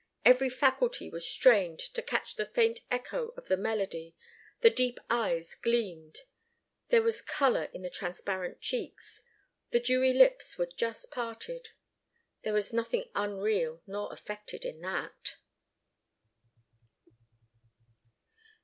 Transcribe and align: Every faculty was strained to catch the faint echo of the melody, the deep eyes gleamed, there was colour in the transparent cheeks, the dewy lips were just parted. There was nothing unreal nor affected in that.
Every 0.25 0.49
faculty 0.49 1.11
was 1.11 1.29
strained 1.29 1.77
to 1.77 2.01
catch 2.01 2.35
the 2.35 2.47
faint 2.47 2.79
echo 2.89 3.27
of 3.37 3.49
the 3.49 3.55
melody, 3.55 4.15
the 4.61 4.71
deep 4.71 4.99
eyes 5.11 5.53
gleamed, 5.53 6.21
there 6.87 7.03
was 7.03 7.21
colour 7.21 7.65
in 7.71 7.83
the 7.83 7.89
transparent 7.91 8.61
cheeks, 8.61 9.21
the 9.69 9.79
dewy 9.79 10.11
lips 10.11 10.57
were 10.57 10.65
just 10.65 11.11
parted. 11.11 11.69
There 12.41 12.51
was 12.53 12.73
nothing 12.73 13.11
unreal 13.13 13.83
nor 13.85 14.11
affected 14.11 14.65
in 14.65 14.81
that. 14.81 15.35